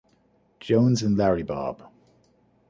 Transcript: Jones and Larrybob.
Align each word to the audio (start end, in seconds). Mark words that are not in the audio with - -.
Jones 0.59 1.03
and 1.03 1.15
Larrybob. 1.15 1.87